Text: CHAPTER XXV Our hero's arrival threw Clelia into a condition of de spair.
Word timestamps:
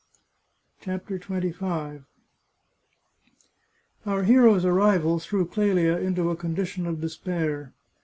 CHAPTER 0.79 1.19
XXV 1.19 2.05
Our 4.07 4.23
hero's 4.23 4.65
arrival 4.65 5.19
threw 5.19 5.45
Clelia 5.45 5.99
into 5.99 6.31
a 6.31 6.35
condition 6.35 6.87
of 6.87 7.01
de 7.01 7.07
spair. 7.09 7.73